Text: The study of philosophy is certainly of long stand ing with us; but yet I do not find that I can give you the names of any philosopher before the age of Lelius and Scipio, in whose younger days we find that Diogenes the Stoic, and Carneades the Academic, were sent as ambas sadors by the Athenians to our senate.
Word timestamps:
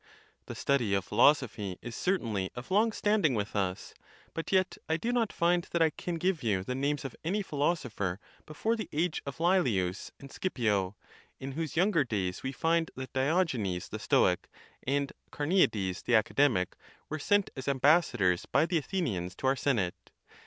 The 0.47 0.55
study 0.55 0.95
of 0.95 1.05
philosophy 1.05 1.77
is 1.83 1.95
certainly 1.95 2.49
of 2.55 2.71
long 2.71 2.91
stand 2.91 3.23
ing 3.23 3.35
with 3.35 3.55
us; 3.55 3.93
but 4.33 4.51
yet 4.51 4.79
I 4.89 4.97
do 4.97 5.11
not 5.13 5.31
find 5.31 5.67
that 5.69 5.81
I 5.83 5.91
can 5.91 6.15
give 6.15 6.41
you 6.41 6.63
the 6.63 6.73
names 6.73 7.05
of 7.05 7.15
any 7.23 7.43
philosopher 7.43 8.19
before 8.47 8.75
the 8.75 8.89
age 8.91 9.21
of 9.27 9.37
Lelius 9.39 10.09
and 10.19 10.31
Scipio, 10.31 10.95
in 11.39 11.51
whose 11.51 11.75
younger 11.77 12.03
days 12.03 12.41
we 12.41 12.51
find 12.51 12.89
that 12.95 13.13
Diogenes 13.13 13.89
the 13.89 13.99
Stoic, 13.99 14.49
and 14.87 15.13
Carneades 15.29 16.01
the 16.01 16.15
Academic, 16.15 16.75
were 17.07 17.19
sent 17.19 17.51
as 17.55 17.67
ambas 17.67 18.07
sadors 18.07 18.47
by 18.51 18.65
the 18.65 18.79
Athenians 18.79 19.35
to 19.35 19.45
our 19.45 19.55
senate. 19.55 20.09